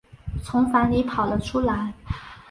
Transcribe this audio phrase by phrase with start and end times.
[0.43, 1.93] 从房里跑了出来